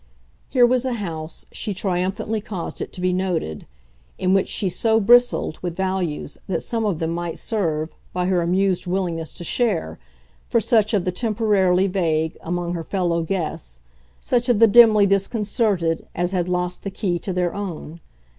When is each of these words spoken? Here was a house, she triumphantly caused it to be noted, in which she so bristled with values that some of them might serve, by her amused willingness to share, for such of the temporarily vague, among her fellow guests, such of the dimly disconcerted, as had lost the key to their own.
Here 0.49 0.65
was 0.65 0.83
a 0.83 0.93
house, 0.93 1.45
she 1.51 1.75
triumphantly 1.75 2.41
caused 2.41 2.81
it 2.81 2.91
to 2.93 3.01
be 3.01 3.13
noted, 3.13 3.67
in 4.17 4.33
which 4.33 4.49
she 4.49 4.67
so 4.67 4.99
bristled 4.99 5.59
with 5.61 5.75
values 5.75 6.39
that 6.47 6.63
some 6.63 6.85
of 6.85 6.97
them 6.97 7.11
might 7.11 7.37
serve, 7.37 7.91
by 8.11 8.25
her 8.25 8.41
amused 8.41 8.87
willingness 8.87 9.31
to 9.33 9.43
share, 9.43 9.99
for 10.49 10.59
such 10.59 10.95
of 10.95 11.05
the 11.05 11.11
temporarily 11.11 11.85
vague, 11.85 12.35
among 12.41 12.73
her 12.73 12.83
fellow 12.83 13.21
guests, 13.21 13.81
such 14.19 14.49
of 14.49 14.57
the 14.57 14.65
dimly 14.65 15.05
disconcerted, 15.05 16.07
as 16.15 16.31
had 16.31 16.49
lost 16.49 16.81
the 16.81 16.89
key 16.89 17.19
to 17.19 17.31
their 17.31 17.53
own. 17.53 17.99